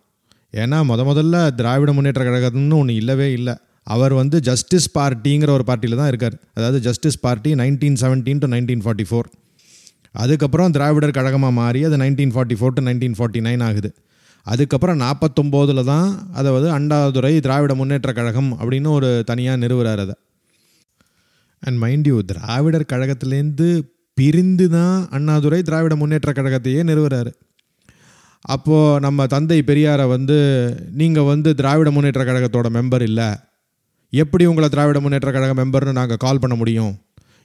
ஏன்னா 0.61 0.77
முத 0.89 1.01
முதல்ல 1.09 1.35
திராவிட 1.59 1.91
முன்னேற்ற 1.97 2.23
கழகம்னு 2.27 2.79
ஒன்று 2.81 2.93
இல்லவே 3.01 3.27
இல்லை. 3.37 3.55
அவர் 3.95 4.13
வந்து 4.19 4.37
ஜஸ்டிஸ் 4.47 4.87
பார்ட்டிங்கிற 4.97 5.51
ஒரு 5.57 5.63
பார்ட்டியில் 5.69 5.99
தான் 6.01 6.09
இருக்கார். 6.11 6.35
அதாவது 6.57 6.79
justice 6.87 7.19
party 7.25 7.51
nineteen 7.61 7.97
seventeen 8.01 8.41
to 8.43 8.49
nineteen 8.53 8.83
forty 8.85 9.05
four 9.09 9.29
அதுக்கப்புறம் 10.21 10.73
திராவிடர் 10.75 11.17
கழகமாக 11.17 11.53
மாறி 11.59 11.79
அது 11.87 11.97
nineteen 12.03 12.31
forty 12.35 12.55
four 12.59 12.75
to 12.77 12.81
nineteen 12.87 13.15
forty 13.17 13.41
nine 13.47 13.63
ஆகுது. 13.67 13.89
அதுக்கப்புறம் 14.45 14.97
நாற்பத்தொம்போதில் 15.03 15.81
தான் 15.91 16.09
அதாவது 16.39 16.67
அண்டாதுரை 16.77 17.33
திராவிட 17.45 17.73
முன்னேற்ற 17.79 18.11
கழகம் 18.19 18.49
அப்படின்னு 18.59 18.89
ஒரு 18.97 19.09
தனியாக 19.29 19.61
நிறுவுறார் 19.63 20.01
அதை. 20.05 20.15
அண்ட் 21.63 21.79
மைண்ட் 21.83 22.09
யூ 22.11 22.17
திராவிடர் 22.31 22.91
கழகத்திலேருந்து 22.93 23.67
பிரிந்து 24.19 24.65
தான் 24.77 24.97
அண்ணாதுரை 25.17 25.59
திராவிட 25.67 25.95
முன்னேற்ற 26.01 26.31
கழகத்தையே 26.37 26.81
நிறுவுறாரு. 26.89 27.31
அப்போது 28.55 29.01
நம்ம 29.05 29.25
தந்தை 29.33 29.59
பெரியாரை 29.69 30.05
வந்து 30.15 30.37
நீங்கள் 30.99 31.27
வந்து 31.31 31.49
திராவிட 31.59 31.89
முன்னேற்ற 31.95 32.23
கழகத்தோட 32.29 32.67
மெம்பர் 32.77 33.03
இல்லை. 33.09 33.29
எப்படி 34.13 34.43
உங்களை 34.51 34.67
திராவிட 34.73 34.99
முன்னேற்ற 35.05 35.31
கழக 35.35 35.53
மெம்பர்னு 35.59 35.99
நாங்கள் 35.99 36.23
கால் 36.23 36.41
பண்ண 36.43 36.55
முடியும்? 36.61 36.93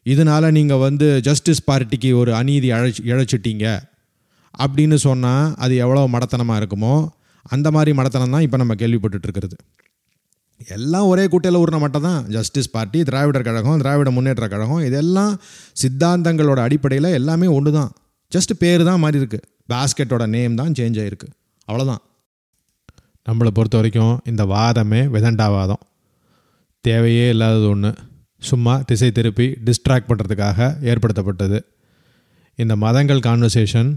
இதனால 0.07 0.51
நீங்கள் 0.59 0.83
வந்து 0.87 1.07
ஜஸ்டிஸ் 1.29 1.67
பார்ட்டிக்கு 1.69 2.11
ஒரு 2.21 2.31
அநீதி 2.41 2.69
அழைச்சி 2.77 3.03
இழைச்சிட்டீங்க. 3.11 3.67
அப்படின்னு 4.55 4.97
சொன்னால் 5.09 5.47
அது 5.65 5.75
எவ்வளோ 5.85 6.03
மடத்தனமாக 6.15 6.61
இருக்குமோ 6.61 6.95
அந்த 7.55 7.69
மாதிரி 7.77 7.93
மடத்தனம் 7.99 8.35
தான் 8.35 8.45
இப்போ 8.47 8.59
நம்ம 8.63 8.75
கேள்விப்பட்டுட்ருக்கிறது 8.83 9.57
எல்லாம் 10.61 11.09
ஒரே 11.13 11.25
கூட்டையில் 11.33 11.61
ஊர்ன 11.63 11.79
மட்டும் 11.79 12.07
தான் 12.09 12.21
ஜஸ்டிஸ் 12.35 12.71
பார்ட்டி 12.71 12.99
திராவிடர் 13.03 13.47
கழகம் 13.49 13.81
திராவிட 13.81 14.11
முன்னேற்ற 14.11 14.49
கழகம் 14.49 14.83
இதெல்லாம் 14.89 15.35
சித்தாந்தங்களோட 15.83 16.61
அடிப்படையில் 16.67 17.09
எல்லாமே 17.19 17.47
ஒன்று 17.47 17.73
தான் 17.73 17.91
ஜஸ்ட் 18.33 18.53
பேர் 18.59 18.83
தான் 18.83 19.01
மாறி 19.03 19.19
இருக்கு. 19.23 19.41
பாஸ்கெட்டோட 19.73 20.25
நேம் 20.27 20.55
தான் 20.55 20.73
சேஞ்ச் 20.79 20.99
ஆகிருக்கு 21.03 21.29
அவ்வளோதான் 21.69 22.03
நம்மளை 23.29 23.51
பொறுத்த 23.59 23.77
வரைக்கும் 23.77 24.15
இந்த 24.31 24.43
வாதமே 24.45 25.03
விதண்டாவாதம் 25.15 25.83
தேவையே 26.81 27.29
இல்லாதது 27.29 27.69
ஒன்று 27.69 27.91
சும்மா 28.43 28.75
திசை 28.89 29.11
திருப்பி 29.13 29.47
டிஸ்ட்ராக்ட் 29.67 30.09
பண்ணுறதுக்காக 30.09 30.59
ஏற்படுத்தப்பட்டது. 30.91 31.59
இந்த 32.59 32.77
மதங்கள் 32.77 33.23
கான்வர்சேஷன் 33.29 33.91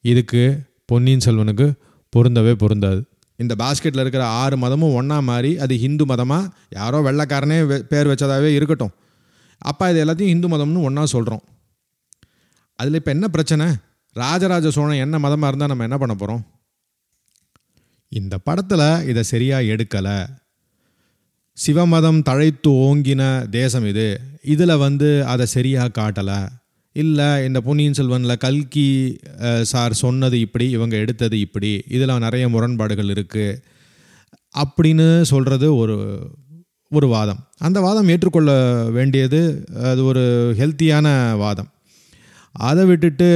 இதுக்கு 0.00 0.42
பொன்னியின் 0.86 1.24
செல்வனுக்கு 1.26 1.66
பொருந்தவே 2.12 2.52
பொருந்தாது. 2.62 3.00
இந்த 3.36 3.54
பாஸ்கெட்டில் 3.58 4.00
இருக்கிற 4.00 4.26
ஆறு 4.26 4.56
மதமும் 4.56 4.94
ஒன்றா 4.94 5.20
மாறி 5.20 5.58
அது 5.58 5.76
ஹிந்து 5.76 6.06
மதமாக 6.06 6.50
யாரோ 6.70 7.00
வெள்ளைக்காரனே 7.00 7.66
வெ- 7.66 7.82
பேர் 7.82 8.06
வச்சதாகவே 8.06 8.54
இருக்கட்டும். 8.54 8.90
அப்போ 9.58 9.90
இது 9.90 10.04
எல்லாத்தையும் 10.04 10.26
ஹிந்து 10.26 10.48
மதம்னு 10.48 10.82
ஒன்றா 10.82 11.04
சொல்கிறோம் 11.04 11.42
அதில் 12.78 12.94
இப்போ 12.94 13.10
என்ன 13.10 13.28
பிரச்சனை? 13.28 13.66
ராஜராஜ 14.16 14.70
சோழன் 14.70 14.96
என்ன 14.96 15.18
மதமாக 15.18 15.46
இருந்தால் 15.46 15.68
நம்ம 15.68 15.82
என்ன 15.82 15.98
பண்ண 15.98 16.14
போகிறோம் 16.14 16.44
இந்த 18.08 18.38
படத்தில் 18.38 19.06
இதை 19.08 19.22
சரியாக 19.22 19.62
எடுக்கலை. 19.62 20.18
சிவமதம் 21.56 22.22
தழைத்து 22.22 22.68
ஓங்கின 22.68 23.48
தேசம் 23.48 23.86
இது. 23.86 24.20
இதில் 24.42 24.76
வந்து 24.76 25.26
அதை 25.26 25.46
சரியாக 25.46 25.94
காட்டலை. 26.00 26.38
இல்லை 27.02 27.28
இந்த 27.46 27.58
பொன்னியின் 27.66 27.96
செல்வனில் 27.98 28.42
கல்கி 28.44 28.88
சார் 29.70 29.94
சொன்னது 30.02 30.36
இப்படி 30.46 30.66
இவங்க 30.76 30.94
எடுத்தது 31.04 31.36
இப்படி 31.46 31.70
இதில் 31.96 32.22
நிறைய 32.24 32.44
முரண்பாடுகள் 32.54 33.12
இருக்குது 33.14 33.58
அப்படின்னு 34.54 35.06
சொல்கிறது 35.30 35.68
ஒரு 35.82 35.96
ஒரு 36.92 37.06
வாதம். 37.12 37.40
அந்த 37.66 37.78
வாதம் 37.84 38.10
ஏற்றுக்கொள்ள 38.14 38.50
வேண்டியது 38.96 39.40
அது 39.90 40.00
ஒரு 40.10 40.22
ஹெல்த்தியான 40.58 41.06
வாதம். 41.42 41.70
அதை 42.68 42.82
விட்டுட்டு 42.90 43.28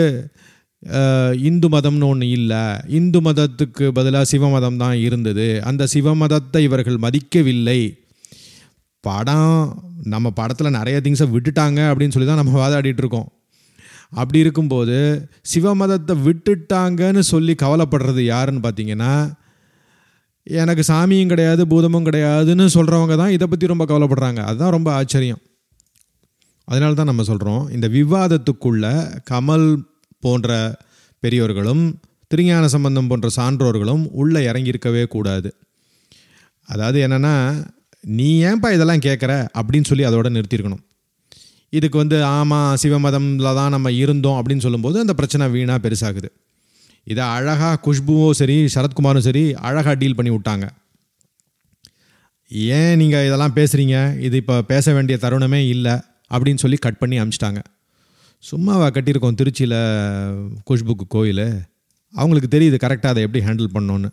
இந்து 1.48 1.68
மதம்னு 1.74 2.08
ஒன்று 2.12 2.26
இல்லை 2.36 2.62
இந்து 2.98 3.20
மதத்துக்கு 3.26 3.86
பதிலாக 3.96 4.28
சிவ 4.32 4.50
மதம் 4.52 4.78
தான் 4.82 4.96
இருந்தது 5.06 5.46
அந்த 5.70 5.88
சிவ 5.94 6.14
மதத்தை 6.20 6.62
இவர்கள் 6.68 6.98
மதிக்கவில்லை. 7.06 7.80
படம் 9.04 9.58
நம்ம 10.14 10.30
படத்தில் 10.38 10.76
நிறைய 10.78 10.98
திங்ஸை 11.06 11.28
விட்டுட்டாங்க 11.34 11.80
அப்படின்னு 11.90 12.14
சொல்லி 12.16 12.28
தான் 12.30 12.40
நம்ம 12.42 12.54
வாதாடிட்டு 12.62 13.04
இருக்கோம். 13.04 13.28
அப்படி 14.12 14.38
இருக்கும்போது 14.38 14.96
சிவ 15.42 15.74
மதத்தை 15.74 16.14
விட்டுட்டாங்கன்னு 16.26 17.22
சொல்லி 17.32 17.54
கவலைப்படுறது 17.62 18.22
யாருன்னு 18.24 18.64
பார்த்தீங்கன்னா 18.66 19.12
எனக்கு 20.46 20.82
சாமியும் 20.92 21.32
கிடையாது 21.32 21.62
பூதமும் 21.66 22.06
கிடையாதுன்னு 22.08 22.66
சொல்கிறவங்க 22.74 23.16
தான் 23.16 23.34
இதை 23.36 23.46
பற்றி 23.46 23.66
ரொம்ப 23.66 23.84
கவலைப்படுறாங்க. 23.84 24.40
அதுதான் 24.50 24.74
ரொம்ப 24.76 24.92
ஆச்சரியம். 24.92 25.40
அதனால 26.64 26.94
தான் 26.94 27.10
நம்ம 27.10 27.22
சொல்கிறோம் 27.22 27.70
இந்த 27.70 27.86
விவாதத்துக்குள்ள 27.88 28.86
கமல் 29.30 29.68
போன்ற 30.20 30.56
பெரியவர்களும் 31.22 31.84
திருஞான 32.28 32.64
சம்பந்தம் 32.68 33.06
போன்ற 33.06 33.28
சான்றோர்களும் 33.36 34.02
உள்ளே 34.12 34.40
இறங்கியிருக்கவே 34.50 35.04
கூடாது. 35.04 35.50
அதாவது 36.68 36.98
என்னென்னா 37.06 37.34
நீ 38.04 38.44
ஏன்பா 38.44 38.68
இதெல்லாம் 38.74 39.04
கேட்குற 39.06 39.32
அப்படின்னு 39.58 39.90
சொல்லி 39.90 40.04
அதோட 40.06 40.28
நிறுத்தியிருக்கணும். 40.36 40.84
இதுக்கு 41.76 41.96
வந்து 42.02 42.16
ஆமாம் 42.24 42.74
சிவமதமில் 42.82 43.56
தான் 43.58 43.72
நம்ம 43.74 43.88
இருந்தோம் 44.02 44.38
அப்படின்னு 44.40 44.64
சொல்லும்போது 44.66 44.96
அந்த 45.04 45.14
பிரச்சனை 45.18 45.46
வீணாக 45.54 45.80
பெருசாகுது. 45.86 46.28
இதை 47.12 47.24
அழகாக 47.36 47.80
குஷ்புவும் 47.86 48.36
சரி 48.40 48.56
சரத்குமாரும் 48.74 49.26
சரி 49.28 49.42
அழகாக 49.68 49.94
டீல் 50.02 50.18
பண்ணி 50.18 50.32
விட்டாங்க. 50.34 50.66
ஏன் 52.76 52.96
நீங்கள் 53.00 53.26
இதெல்லாம் 53.28 53.56
பேசுகிறீங்க 53.58 53.96
இது 54.26 54.36
இப்போ 54.42 54.56
பேச 54.72 54.92
வேண்டிய 54.96 55.16
தருணமே 55.24 55.60
இல்லை 55.74 55.94
அப்படின்னு 56.34 56.62
சொல்லி 56.64 56.78
கட் 56.86 57.00
பண்ணி 57.02 57.16
அமிச்சிட்டாங்க. 57.22 57.60
சும்மாவா 58.44 58.86
கட்டியிருக்கோம் 58.96 59.38
திருச்சியில் 59.40 59.78
குஷ்புக்கு 60.70 61.06
கோயில். 61.16 61.46
அவங்களுக்கு 62.14 62.50
தெரியுது 62.56 62.76
கரெக்டாக 62.84 63.14
அதை 63.14 63.22
எப்படி 63.26 63.44
ஹேண்டில் 63.46 63.74
பண்ணோன்னு 63.76 64.10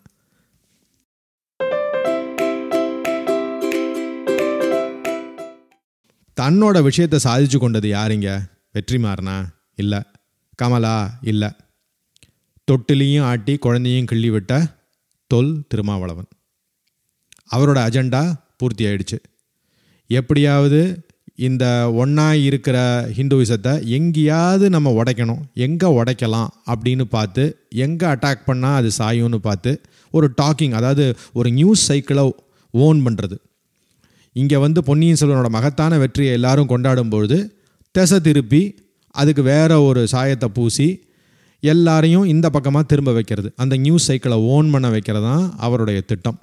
தன்னோட 6.41 6.81
விஷயத்தை 6.81 7.19
சாதிச்சு 7.23 7.57
கொண்டது 7.57 7.89
யாருங்க 7.89 8.39
வெற்றிமாறனா? 8.73 9.45
இல்லை. 9.75 9.99
கமலா? 10.55 11.17
இல்லை. 11.21 11.49
தொட்டிலையும் 12.71 13.21
ஆட்டி 13.21 13.57
குழந்தையும் 13.57 14.05
கிள்ளி 14.05 14.29
விட்ட 14.29 14.75
தொல் 15.27 15.65
திருமாவளவன். 15.67 16.27
அவரோட 17.55 17.79
அஜெண்டா 17.87 18.33
பூர்த்தி 18.57 18.85
ஆயிடுச்சு. 18.85 19.17
எப்படியாவது 20.07 21.05
இந்த 21.35 21.91
ஒன்றா 21.93 22.33
இருக்கிற 22.33 22.77
ஹிந்துவிசத்தை 23.17 23.85
எங்கேயாவது 23.85 24.69
நம்ம 24.69 25.03
உடைக்கணும். 25.03 25.41
எங்கே 25.53 25.87
உடைக்கலாம் 25.87 26.47
அப்படின்னு 26.65 27.01
பார்த்து 27.01 27.65
எங்கே 27.69 28.05
அட்டாக் 28.05 28.47
பண்ணால் 28.47 28.75
அது 28.75 28.91
சாயும்னு 28.97 29.35
பார்த்து 29.35 29.81
ஒரு 30.11 30.33
டாக்கிங் 30.41 30.71
அதாவது 30.71 31.15
ஒரு 31.33 31.51
நியூஸ் 31.51 31.85
சைக்கிளை 31.85 32.35
ஓன் 32.71 33.05
பண்ணுறது 33.07 33.37
இங்கே 34.41 34.57
வந்து 34.65 34.79
பொன்னியின் 34.87 35.19
செல்வனோட 35.19 35.49
மகத்தான 35.57 35.97
வெற்றியை 36.03 36.31
எல்லாரும் 36.37 36.71
கொண்டாடும்பொழுது 36.71 37.37
திசை 37.95 38.17
திருப்பி 38.27 38.61
அதுக்கு 39.15 39.43
வேற 39.53 39.71
ஒரு 39.87 40.01
சாயத்தை 40.13 40.47
பூசி 40.57 40.87
எல்லாரையும் 41.63 42.25
இந்த 42.31 42.47
பக்கமாக 42.55 42.85
திரும்ப 42.91 43.11
வைக்கிறது. 43.17 43.49
அந்த 43.61 43.75
நியூஸ் 43.83 44.07
சைக்கிளை 44.09 44.37
ஓன் 44.53 44.67
பண்ண 44.73 44.87
வைக்கிறது 44.95 45.25
தான் 45.25 45.45
அவருடைய 45.65 45.99
திட்டம். 46.09 46.37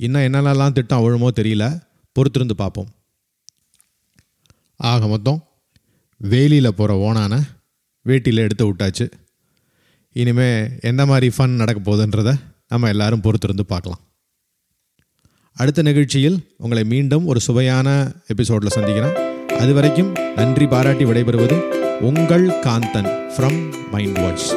இன்னும் 0.00 0.24
என்னென்னலாம் 0.26 0.76
திட்டம் 0.78 1.04
விழுமோ 1.04 1.28
தெரியல. 1.38 1.66
பொறுத்திருந்து 2.16 2.56
பார்ப்போம். 2.62 2.88
ஆக 4.90 5.06
மொத்தம் 5.12 5.38
வேலியில் 6.20 6.76
போகிற 6.80 6.92
ஓனான 7.06 7.34
வேட்டியில் 8.06 8.44
எடுத்து 8.46 8.64
விட்டாச்சு. 8.66 9.06
இனிமேல் 10.16 10.68
எந்த 10.90 11.02
மாதிரி 11.10 11.28
ஃபன் 11.36 11.58
நடக்க 11.62 11.78
போகுதுன்றதை 11.88 12.34
நம்ம 12.72 12.88
எல்லாரும் 12.94 13.24
பொறுத்திருந்து 13.26 13.64
பார்க்கலாம். 13.72 14.02
அடுத்த 15.56 15.82
நிகழ்ச்சியில் 15.82 16.38
உங்களை 16.56 16.84
மீண்டும் 16.84 17.26
ஒரு 17.26 17.40
சுவையான 17.40 17.88
எபிசோடில் 18.26 18.74
சந்திக்கிறேன். 18.76 19.14
அது 19.58 19.72
வரைக்கும் 19.74 20.10
நன்றி 20.36 20.66
பாராட்டி 20.66 21.04
விடைபெறுவது 21.04 21.56
உங்கள் 22.08 22.46
காந்தன் 22.66 23.10
ஃப்ரம் 23.34 23.58
மைண்ட் 23.90 24.18
வாய்ஸ் 24.18 24.48